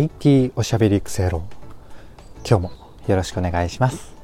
[0.00, 1.46] IT おしゃべり育成論。
[2.48, 2.72] 今日も
[3.06, 4.14] よろしくお願いします。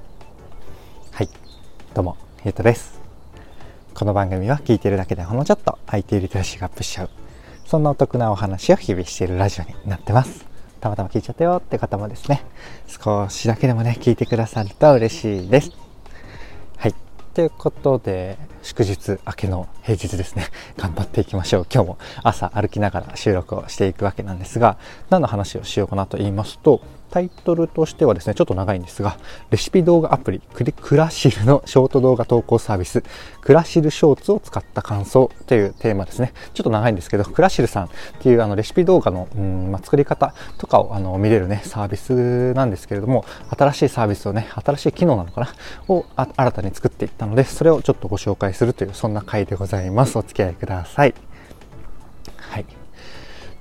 [1.13, 1.29] はい。
[1.93, 2.99] どうもゆうとです。
[3.93, 7.11] この番組は聞いてるだけでほんのちょっと IT リテラシーがアップしちゃう。
[7.67, 10.47] そんなお得なお話を日々しているラジオになってます。
[10.81, 12.43] たまたま聞いちゃったよって方もですね。
[12.87, 15.73] 少しだけでもね聞いてくださると嬉しいです。
[16.79, 16.95] はい。
[17.35, 20.49] ということで祝日明けの平日ですね。
[20.77, 21.67] 頑張っていきましょう。
[21.73, 24.77] 今日も朝歩きながら収録をしていくわけなんですが、
[25.09, 29.19] 何の話をしようかなと言いますと、タイトルとしてはですね、ちょっと長いんですが、
[29.51, 33.03] レシピ動画アプリ、クラシルのショート動画投稿サービス、
[33.41, 36.33] クラシルショーツを使った感想というテーマですね。
[36.55, 37.89] ちょっと長いんですけど、クラシルさんっ
[38.21, 43.25] ていうあのレシピ動画の、うんま、作り方とかをあの見れるね、サービスなんですけれども、
[43.57, 45.49] 新しいサービスをね、新しい機能なのかな
[45.89, 50.19] を新たに作っていったので、それをちょっとご紹介するという、そんな回でございます。
[50.19, 51.07] お付き合いくださ。
[51.07, 51.26] い。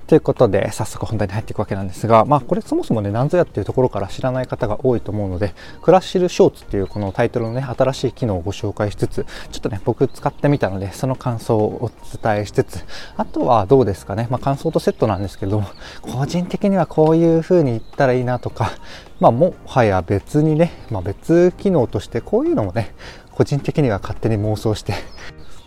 [0.06, 12.84] ということで、早速本題に入っていくわけなんですが、まあこれそもそもね、何ぞやっていうところから知らない方が多いと思うので、クラッシルショーツっていうこのタイトルのね、新しい機能をご紹介しつつ、ちょっとね、僕使ってみたので、その感想をお伝えしつつ、
[13.16, 15.64] あとはどうですかね、まあ感想とセットなんですけど、
[16.02, 18.70] 個人的にはこういう風に言ったらいいなとか、
[19.18, 22.94] まあもはや別にね、まあ別機能としてこういうのもね、
[23.32, 24.94] 個人的には勝手に妄想して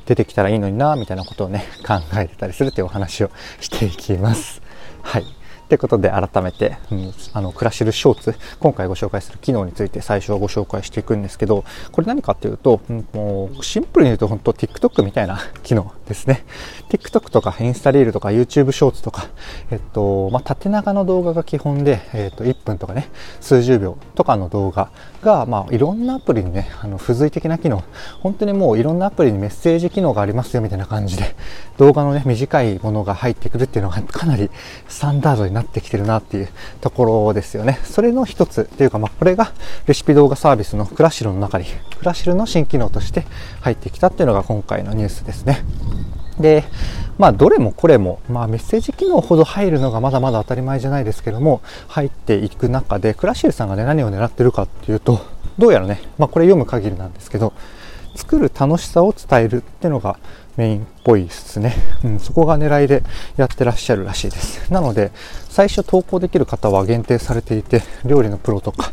[0.10, 3.30] 出てきたらいいのになみたいなことをね 考えてたりするというお話を
[3.62, 4.62] していきます。
[5.04, 5.26] はい
[5.70, 16.44] ということで改めて、うん、あのクラシルショーツ今回ご紹介する機能について最初はご紹介していくんですけどこれ何かっていうと、うん、もうシンプルに言うと本当 TikTok みたいな機能ですね
[16.90, 19.30] TikTok とかインスタリールとか YouTube ショーツとか、
[19.72, 27.84] えっとまあ、縦長の動画が基本で、えっと、1分とかね数十秒とかの動画が、まあ、いろんなアプリにねあの付随的な機能
[28.20, 31.36] 本当にもういろんなアプリにメッセージ機能がありますよみたいな感じで
[31.78, 34.50] 動画のね短いものが入ってくるっていうのがかなり
[34.88, 36.50] スタンダードになってきてるなっていう
[36.82, 37.80] ところですよね。
[37.84, 39.52] それの一つっていうか、まあ、これが
[39.86, 41.66] レシピ動画サービスのクラシルの中に、
[41.98, 43.26] クラシルの新機能として
[43.62, 45.64] 入ってきたっていうのが今回のニュースですね。
[46.40, 46.64] で、
[47.18, 55.20] まあ、どれもこれも、まあ、メッセージ機能ほど入るのがまだまだ当たり前じゃないですけども、入っていく中で、クラシルさんがね、何を狙ってるかっていうと、
[55.58, 57.54] どうやらね、まあ、これ読む限りなんですけど、
[58.16, 60.20] 作る楽しさを伝えるっていうのが
[60.58, 61.74] メインっぽいですね、
[62.04, 63.02] うん、そこが狙いで
[63.38, 64.72] やってらっしゃるらしいです。
[64.72, 65.12] なので
[65.50, 68.92] 最初投稿できる方は限定されていて料理のプロとか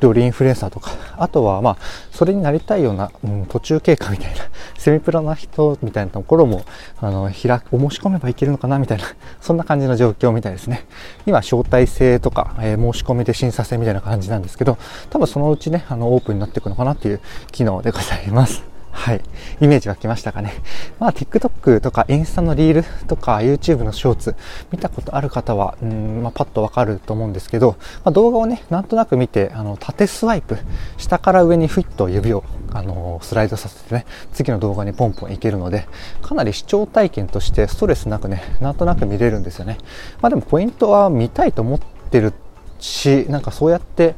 [0.00, 1.76] 料理インフルエンサーとかあとはまあ
[2.10, 4.42] それになりたいような、うん、途中経過みたいな
[4.86, 6.64] セミプロな人みたいなところも
[7.00, 9.04] あの開く申し込めばいけるのかなみたいな
[9.42, 10.86] そんな感じの状況みたいですね。
[11.26, 14.78] 今招待制とか、えー、申し込みで審査制みたいな感じなんですけど
[15.10, 17.20] 多分そのうちねあのオープンになっていくのかなっていう
[17.50, 18.75] 機能でございます。
[18.96, 19.20] はい。
[19.60, 20.54] イメージ湧きましたかね。
[20.98, 24.34] まあ、TikTok とかインスタのリールとか YouTube のショーツ
[24.72, 30.56] 見たことある方は、うん、まあ、パッとわかると思うんですけど、まあ、動画をね、なんとなく見て、あの、縦スワイプ、
[30.96, 32.42] 下から上にフィット指を、
[32.72, 35.86] あの、スライドさせてね、次の動画にポンポンいけるので、
[36.22, 39.76] かなり視聴体験としてストレスなくね、なんとなく見れるんですよね。
[40.22, 41.80] まあ、でもポイントは見たいと思っ
[42.10, 42.32] てる
[42.78, 44.14] し、なんかそうやって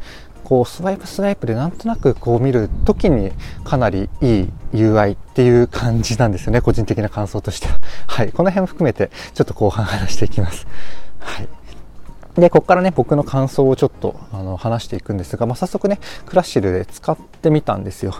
[0.48, 3.32] こうスワイプスワイプでなんとなくこう見るときに
[3.64, 6.62] かなりいい UI っていう感じなんですよね。
[6.62, 7.78] 個人的な感想としては。
[8.08, 8.32] はい。
[8.32, 10.66] この辺も含めてちょっと後半話していきます。
[11.18, 11.48] はい。
[12.40, 18.14] で、ここからね、僕の感想をちょっとあの話していくんですが、まあ、早速ね、クラッシルで使ってみたんですよ。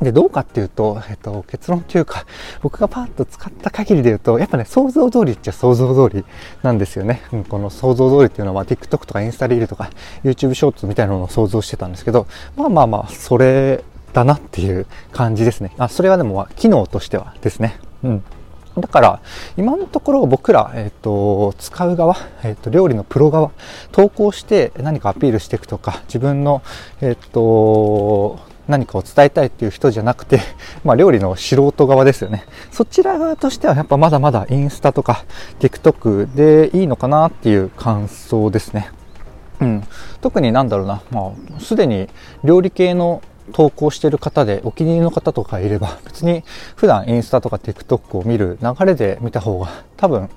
[0.00, 2.26] で、どうかっていうと、えっと、結論というか、
[2.62, 6.24] 僕がパーッと使った限りで言うと、やっぱね、想像通りっちゃ想像通り
[6.62, 7.22] なんですよね。
[7.32, 9.90] うん、この想像通りっていうのは、TikTok とかインスタリールとか
[10.24, 15.72] YouTube ショーツみたいなのを想像してたんですけど、まあまあまあ、それだなっていう感じですね。
[15.78, 17.78] あ、それはでも、機能としてはですね。
[18.02, 18.24] うん。
[18.76, 19.20] だから、
[19.56, 23.52] 今のところ僕ら、えっ、と、使う側、えっ、と、料理のプロ側、
[23.92, 26.62] 投稿して何かアピールしていくとか、自分の、
[27.00, 30.40] えっ、と、何かを伝えたいっていう人じゃなくて、
[30.84, 32.44] まあ料理の素人側ですよね。
[32.70, 35.24] そちら側としてはやっぱまだまだインスタとか
[35.60, 38.90] TikTok でいいのかなっていう感想ですね。
[39.60, 39.84] うん。
[40.20, 42.08] 特になんだろうな、まあすでに
[42.42, 43.22] 料理系の
[43.52, 46.44] 投稿してる方でお気に入りの方とかいれば別に
[46.76, 50.30] 普段インスタとか TikTok を見る流れで見た方が多分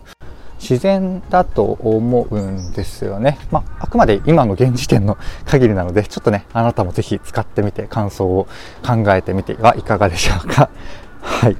[0.59, 3.37] 自然だと思うんですよね。
[3.51, 8.47] まあ、あくまで今の現時点の限りなので、ちょっとね、あなたもぜひ使ってみて感想を
[8.85, 10.69] 考えてみてはいかがでしょうか。
[11.21, 11.57] はい。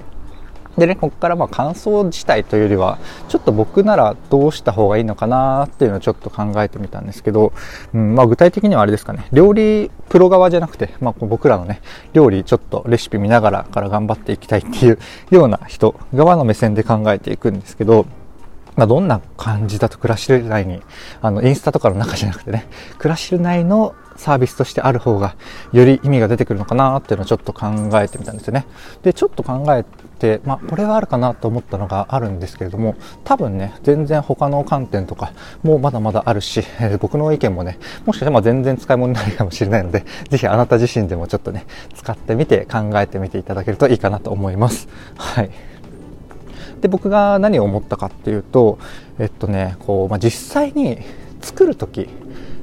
[0.78, 3.00] でね、ここからまあ感想自体というよりは、
[3.30, 7.52] ちょっと僕ならどうした方がいいのかなっていうのをちょっと考えてみたんですけど、
[7.96, 11.82] うん、まあ具体的にはあれですかね、料理プロ側じゃなくて、まあ僕らのね、
[12.14, 15.00] 料理ちょっとレシピ見ながらから頑張っていきたいっていう
[15.32, 18.06] ような人側の目線で考えていくんですけど、
[18.78, 20.82] ま、どんな感じだと暮らしる内に、
[21.22, 22.68] あの、インスタとかの中じゃなくてね、
[23.00, 25.36] 暮らしる内のサービスとしてある方が、
[25.72, 27.68] より意味が出てくるのかなっていうのをちょっと考
[28.02, 28.66] えてみたんですよね。
[29.04, 29.84] で、ちょっと考え
[30.20, 35.34] て、まあ、これはあるかなと思ったのがあるんですけれども、多分ね、全然他の観点とか
[35.64, 41.66] もまだまだあるし、えー、僕の意見もね、もしかしたら全然使い物になるかもしれないので、 ぜひあなた自身でもちょっとね、
[41.96, 44.88] 使ってみて考えてみていただけるといいかなと思います。
[45.18, 45.50] はい。
[46.82, 48.80] で僕が何を思ったかっていうと
[49.20, 51.00] えっとねこう、まあ、実際に
[51.42, 52.10] 作る時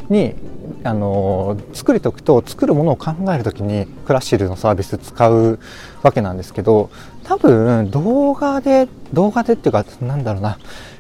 [0.09, 0.35] に
[0.83, 5.59] あの作る時と作るものを考える時にクラシルのサービス使う
[6.03, 6.91] わけなんですけど
[7.23, 10.59] 多分動画で動画でっていうかなんだろうな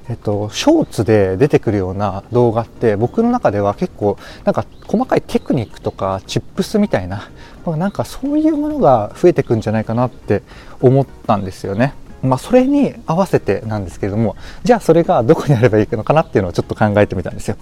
[0.08, 7.30] えっと、ショーツで出てくるような動画って僕の中では結構なんか細かいテクニックとかチップスみたいな
[7.66, 10.42] なんかそういうものが増えてくんじゃないかなって
[10.82, 11.94] 思ったんですよね。
[12.24, 17.56] まあ、それに合わせてなんですけれども、じゃあそれがどこにあればいいのかなっていうのをちょっと考えてみたんですよ。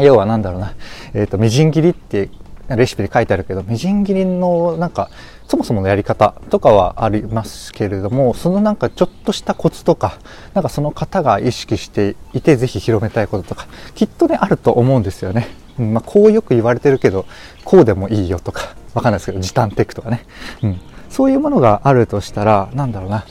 [0.00, 0.74] 要は何だろうな、
[1.14, 2.28] えっ、ー、と、みじん切りって
[2.68, 5.10] レシピで書いてあるけど、みじん切りのなんか、
[5.46, 10.18] そもそものやり方とかはありますけれども、そのなんかちょっとしたコツとか、
[10.54, 15.48] なんかその方が意識していてぜひ広めたいこととか、きっとね、あると思うんですよね。
[15.78, 17.26] うん、まあ、こうよく言われてるけど、
[17.64, 20.24] こうでもいいよとか、わかんないですけど、時短テックとかね。
[20.62, 20.80] うん。
[21.10, 23.24] そういうものがあるとしたら、なんだろうな。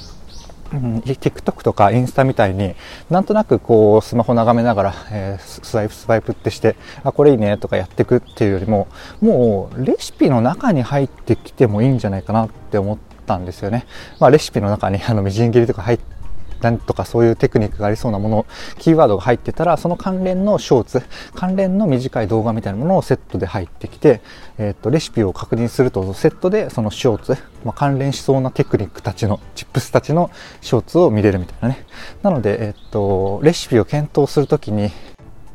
[0.74, 2.76] うん、TikTok とかインスタみたいに
[3.10, 8.88] なんとなくこうスマホ眺めながら、えー、スワイプスワイプってしてあこれいいねとかやっていくっていうよりも
[9.22, 13.86] もうレシピの中に入ってきてもいいんじゃないかなって思ったんですよね。
[14.20, 16.00] まあ、レシピの中にあのみじん切りとか入っ
[16.62, 18.46] なんとかそういうテクニックがありそうなもの、
[18.80, 21.04] キーワードが入ってたら、その関連のショーツ、
[21.36, 24.22] 関連の短い動画みたいなものをセットで入ってきて、
[24.58, 31.86] えっ、と、レシピを確認すると、セットでそのショーツ、まあ、関連しそうなテクニックたちの、チップスたちのショーツを見れるみたいなね。
[32.22, 34.92] なので、えっ、と、レシピを検討するときに、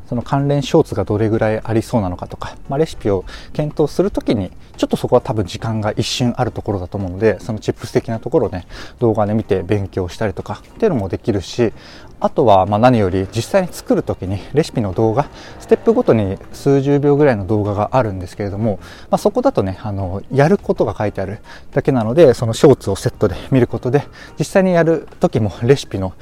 [0.09, 8.65] その関連ショーツがどれぐらいありそうなのかとか、まあ、レシピを検討するときに、ちょっとそこは多分時間が一瞬あるところだと思うので、そのチップス的なところをね、
[8.97, 11.73] 動画で見て勉強したりとかっていうのもできるし、
[12.21, 15.29] あとはま何より実際に作る時にレシピの動画
[15.59, 18.79] ステップごとに数十秒ぐらいの動画があるんですけれども、
[19.09, 21.39] まあ、そこだとねあのやることが書いてある
[21.71, 24.03] だけなのでそのショーツをセットで見ることで
[24.37, 26.13] 実際にやる時もレシピの、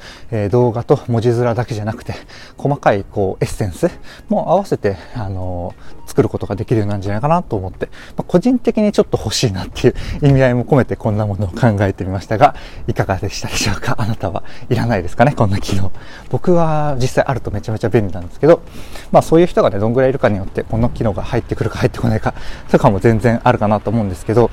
[0.50, 2.14] 動画と文字面だけじゃなくて
[2.56, 3.90] 細かいこうエッセンス
[4.28, 5.74] も合わせてあの
[6.08, 9.94] 作ることができるようなんじゃないかなと思って、まあ、個人的にちょっと欲しいなっていう
[10.26, 12.56] 意味合いも込めてこんなものを考えてみましたが
[12.86, 13.94] いかがでしたでしょうか？
[13.98, 15.34] あなたはいらないですかね？
[15.34, 15.92] こんな機能。
[16.30, 18.62] 僕は実際あるとめちゃめちゃ便利なんですけど、
[19.12, 22.34] まあそういう人がね、どんぐらいいるかによって、この機能が入ってくるか入ってこないか、
[22.70, 24.50] とかも全然あるかなと思うんですけど、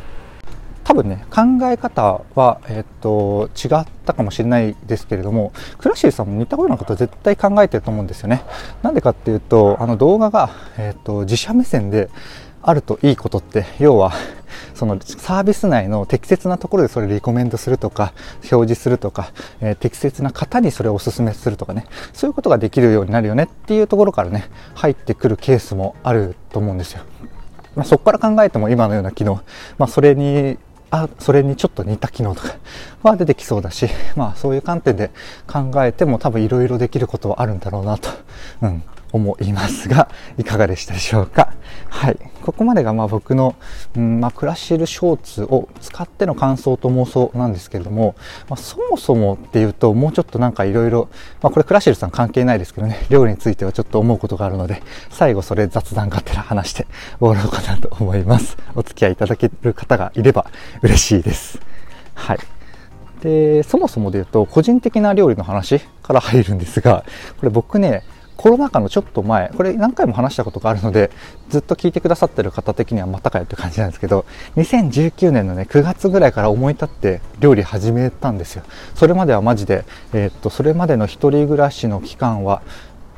[0.85, 8.43] 多分ね、考え方は、えっと、違ったかもしれないですけれども、クラシーさんも似たようなこと絶対考えてると思うんですよね。
[8.83, 12.09] なんでかっていうと、あの動画が、えっと、自社目線で
[12.61, 14.11] あるといいことって、要は、
[14.75, 18.13] そのサービス内の適切なところでそれリコメンドするとか、
[18.51, 19.31] 表示するとか、
[19.61, 27.01] えー、適切な方にそれをお勧めするとかね、そういうことができるようになるよねっていうところからね、入ってくるケースもあると思うんですよ。
[27.75, 29.41] まあ、そこから考えても今のような機能、
[29.77, 30.57] まあ、それに
[30.91, 32.55] あそれにちょっと似た機能とか
[33.03, 35.11] は出てきそうだし、まあそういう観点で
[35.47, 38.09] 考えても多分いろいろできることはあるんだろうなと、
[38.61, 41.53] うん、思いますが、いかがでしたでしょうか？
[41.95, 42.17] はい。
[42.41, 43.55] ここまでがまあ僕の、
[43.95, 48.15] うんまあ、クラシルショーツを使っての感想と妄想なんですけれども、
[48.49, 51.07] まあ、そもそもっていうともうちょっとなんかいろいろ、
[51.41, 56.85] これクラシルさん関係ないですけどね、 料理についてはちょっと思うことがあるので、最後それ雑談がてら話して
[57.19, 58.57] 終わろうかなと思います。
[58.75, 60.47] お付き合いいただける方がいれば
[60.81, 61.59] 嬉しいです。
[62.13, 62.39] はい。
[63.21, 67.05] で、そもそもで言うと、個人的な料理の話から入るんですが、
[67.39, 68.03] これ僕ね、
[68.37, 71.11] コロナ禍のちょっと前、これ何回も話したことがあるので、
[71.49, 74.25] ずっと聞いてくださってる方的にはまたかよって感じなんですけど、
[74.57, 78.63] 2019年のね、9月ぐらいから思い立って料理始めたんですよ。
[78.93, 82.61] それまではマジで、えー、っと、それまでの一人暮らしの期間は、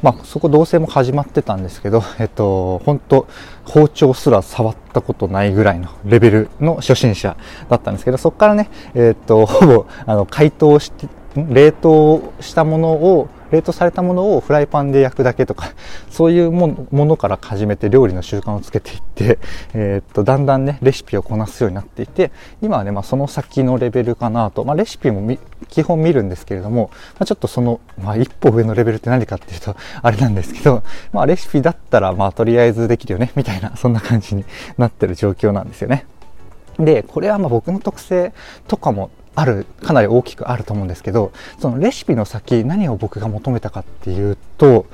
[0.04, 3.28] まあ、そこ同棲も始まってたんですけど、えっと、本当
[3.66, 7.36] 包丁すら触ったことないぐらいのレベルの初心者
[7.70, 15.72] だったんですけど、そこからね、えっと、ほぼ、あの、解凍して、冷凍したものを冷凍されたものをフライパンで焼くだけとか、
[16.10, 19.40] そういうものから始めて料理の習慣をつけていって、
[19.74, 25.38] えー、っと、だんだんね、レシピをこなすようになっていて、今はね、まあ、その先のレベルかなと、まあ、レシピも
[25.70, 26.90] 基本見るんですけれども、
[27.20, 34.46] まあ、ちょっとその、まあ、一歩上のレベルって何かっていうと、 あれなんですけど、まあ、レシピだったら、まあ、とりあえずできるよね、みたいな、そんな感じに
[34.78, 36.06] なってる状況なんですよね。
[36.80, 38.34] で、これはまあ僕の特性
[38.68, 44.88] とかもある、かなり大きくあると思うんですけど、そのレシピの先、何を僕が求めたかっていうと、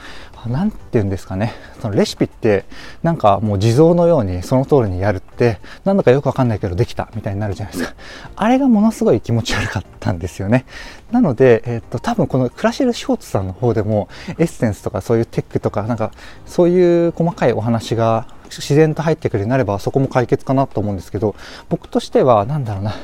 [0.47, 1.53] なんて言うんですかね。
[1.81, 2.65] そのレシピって、
[3.03, 7.95] なんかもう地蔵のようにその通りにやるって、なんだかよくわかんないけどできたみたいになるじゃないですか。
[8.35, 10.65] あれがものすごい気持ち悪かったんですよね。
[11.13, 16.12] なので、えっと、多分このクラシル・ショーツさんの方でも、エッセンスとかそういうテックとか、なんか
[16.45, 18.27] そういう細かいお話が
[18.62, 21.36] 自然と入ってくるようになればそこも解決かなと思うんですけど、
[21.69, 22.95] 僕としては、何だろうな、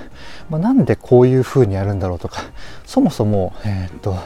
[0.49, 2.41] まあ、なんでこういう風にやるんだろうとか、
[2.85, 4.17] そもそも、えっと、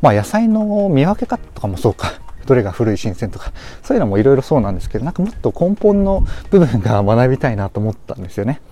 [0.00, 2.12] まあ野菜の見分け方とかもそうか。
[2.46, 8.62] どれが古い新鮮とか、そういうのもいろいろそうなんですけど、なんかもっと根本の部分が学びたいなと思ったんですよね。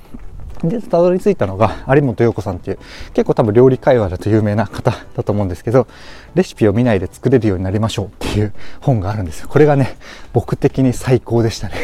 [0.63, 2.79] で、たどり着いたのが、有本陽子さんっていう、
[3.15, 5.87] 結構多分料理会話だと有名な方だと思うんですけど、
[6.35, 9.49] レシピを見ないで作れるようになりましょうっていう本があるんですよ。
[9.49, 9.97] これがね、
[10.33, 11.75] 僕的に最高でしたね。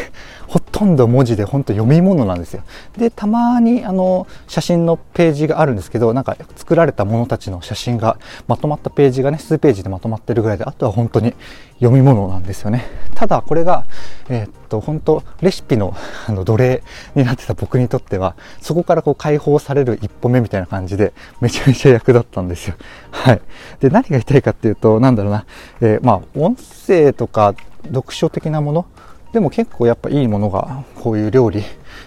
[0.53, 2.61] ほとんど文字で本当読み物なんですよ。
[2.95, 11.33] で、たまにあの写真のページがあるんですけど、なんか作られたものたちの写真がまとまったページがね、数ページでまとまってるぐらいで、あとは本当に
[11.79, 12.85] 読み物なんですよね。
[13.15, 13.87] ただこれが、
[14.29, 15.95] えー、っと、本当レシピの
[16.27, 16.83] あの奴隷
[17.15, 22.75] になってた僕にとっては、そこからこう解放される一歩目みたいな感じで、めちゃめちゃ役立ったんですよ。
[23.09, 23.41] はい。
[23.79, 25.47] で、何が言いたいかっていうと、なんだろうな、
[25.81, 26.55] えー、まあ、音
[26.85, 27.55] 声とか
[27.87, 28.85] 読書的なもの
[29.33, 31.63] でも結構やっぱいいものがこういう料理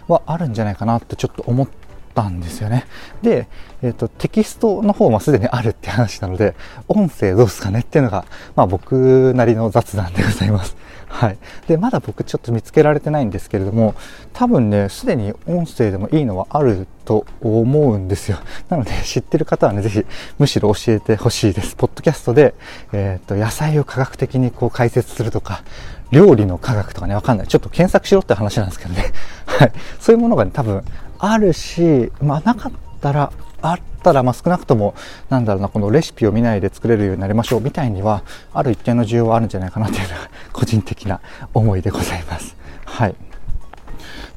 [0.06, 1.68] はあるんじゃないかなってちょっと思っ
[2.16, 2.86] たんですよね。
[3.22, 3.46] で、
[3.82, 6.56] えっ、ー、と、テキストの方もすでにあるって話なので、
[6.88, 8.24] 音声どうすかねっていうのが、
[8.56, 10.76] まあ僕なりの雑談でございます。
[11.08, 11.38] はい。
[11.68, 13.94] で、まだ僕ちょっと見つけられてないんですけれども、
[14.32, 18.38] 多分ね、すでに音声でもいいのはあると思うんですよ。
[18.68, 20.04] なので、知ってる方はね、ぜひ、
[20.38, 21.76] むしろ教えてほしいです。
[21.76, 22.54] ポッドキャストで、
[22.92, 25.62] えっ、ー、と、野菜を科学的にこう解説するとか、
[26.10, 27.46] 料理の科学とかね、わかんない。
[27.48, 29.12] ちょっと検索しろって話なんですけどね。
[29.46, 29.72] はい。
[30.00, 30.84] そういうものがね、多分
[31.18, 33.32] あるし、まあなかったら、
[33.62, 34.94] あったら、まあ少なくとも、
[35.28, 41.20] なんだろうな、このレシピを見ないで作れるようになりましょうみたいには、ある一定の需要はあるんじゃないかなっていうのが、 個人的な
[41.54, 42.56] 思いでございます。
[42.84, 43.14] はい。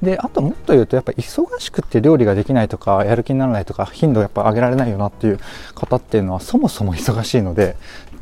[0.02, 5.40] で、あともっと言うと、やっぱ忙しくて料理ができないとか、やる気にならないとか、頻度やっぱ上げられないよなっていう
[5.76, 7.76] 方っていうのは、そもそも忙しいので、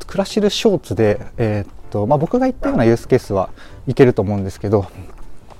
[0.07, 3.49] クラシルショーツで、えー、と、まあ、僕が言ったようなユースケースは
[3.87, 4.85] いけると思うんですけど、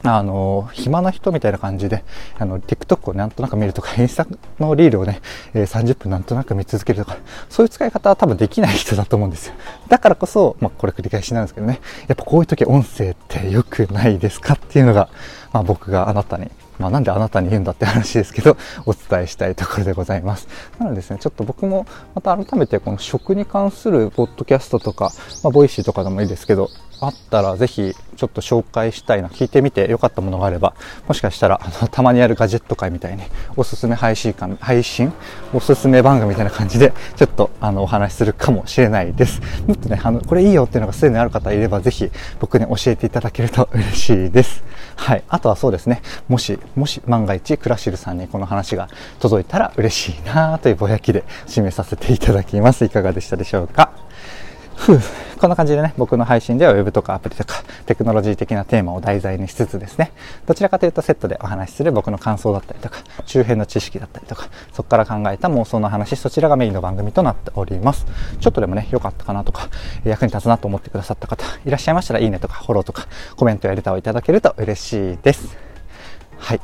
[0.04, 2.04] あの、暇な人みたいな感じで、
[2.38, 4.28] あの、TikTok をなんとなく見るとか、インスタ
[4.60, 5.22] のリールをね、
[5.54, 7.18] え、30分なんとなく見続けるとか、
[7.50, 9.54] そういう使い方は多分できない人だと思うんですよ。
[9.88, 15.10] だからこそ、まあ、これ繰り返しなんですけどね、やっぱこういう時音声って良くないですかっていうのが、
[15.52, 20.48] まあ、僕があなたにまあ、なんであなたに言うんだって話ですけど、 お伝えしたいところでございます。
[20.80, 25.12] なのでですね、ちょっと僕もまた改めてこの食に関するポッドキャストとか、
[25.44, 26.70] まあ、ボイシーとかでもいいですけど、
[27.00, 30.74] あったらぜひちょっと紹介したいな、聞いてみてよかったものがあれば、
[31.08, 33.24] もしかしたら、あの、たまにやるガジェット回みたいに、
[33.56, 35.14] おすすめ配信感、配信？
[35.54, 39.40] おすすめ番組みたいな感じで、ちょっと、あの、お話しするかもしれないです。
[39.68, 44.64] もっとね、あの、これいいよっていうのがすでにある方いれば、ぜひ僕に教えていただけると嬉しいです。
[44.96, 45.24] はい。
[45.30, 52.86] あとはそうですね、もし、もし万が一、クラシルさんにこの話が届いたら嬉しいなというぼやきで締めさせていただきます。
[52.86, 53.92] いかがでしたでしょうか？
[54.76, 55.00] ふう
[55.40, 60.12] こんな感じでね、僕の配信では Web とかアプリとかテクノロジー的なテーマを題材にしつつですね、
[60.46, 68.06] どちらかというとセットでお話しする僕の感想だったりとか、周辺の知識だったりとか、そこから考えた妄想の話、そちらがメインの番組となっております。
[68.40, 69.68] ちょっとでもね、良かったかなとか、
[70.04, 75.67] 役に立つなと思ってくださった方いらっしゃいましたら、いいねとかフォローとか、コメントやレターをいただけると嬉しいです。
[76.38, 76.62] はい。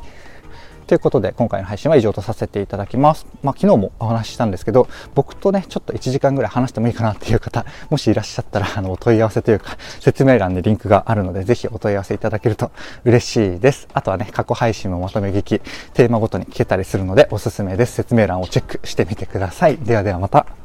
[0.86, 3.26] ということで、今回の配信は以上とさせていただきます。
[3.42, 12.70] まあ、昨日もお話ししたんですけど、僕とね、ちょっと1時間ぐらい話してもいいかなっていう方、もしいらっしゃったら、あの、お問い合わせというか、説明欄にリンクがあるので、ぜひお問い合わせいただけると
[13.04, 13.88] 嬉しいです。
[13.94, 15.60] あとはね、過去配信もまとめ聞き、
[15.94, 17.94] テーマごとに聞けたりするので、おすすめです。
[17.94, 19.78] 説明欄をチェックしてみてください。
[19.78, 20.63] ではではまた。